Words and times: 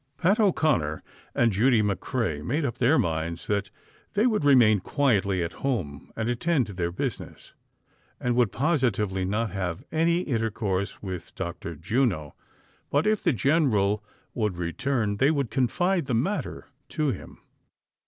Pat 0.17 0.39
O 0.39 0.51
'Conner 0.51 1.03
and 1.35 1.51
Judy 1.51 1.83
McCrea 1.83 2.43
made 2.43 2.65
up 2.65 2.79
their 2.79 2.97
minds 2.97 3.45
that 3.45 3.69
they 4.13 4.25
would 4.25 4.43
remain 4.43 4.79
quietly 4.79 5.43
at 5.43 5.53
home 5.61 6.11
and 6.15 6.27
attend 6.27 6.65
to 6.65 6.73
their 6.73 6.91
business, 6.91 7.53
and 8.19 8.35
would 8.35 8.51
positively 8.51 9.25
not 9.25 9.51
have 9.51 9.83
any 9.91 10.27
inter 10.27 10.49
course 10.49 11.03
with 11.03 11.35
Dr. 11.35 11.75
Juno; 11.75 12.33
but, 12.89 13.05
if 13.05 13.21
the 13.21 13.31
general 13.31 14.03
would 14.33 14.57
return, 14.57 15.17
they 15.17 15.29
would 15.29 15.51
confide 15.51 16.07
the 16.07 16.15
matter 16.15 16.65
to 16.89 17.09
him. 17.11 17.37